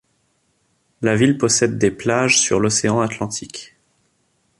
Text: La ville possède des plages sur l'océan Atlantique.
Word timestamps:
La 1.03 1.15
ville 1.15 1.37
possède 1.37 1.77
des 1.77 1.91
plages 1.91 2.39
sur 2.39 2.59
l'océan 2.59 3.01
Atlantique. 3.01 3.75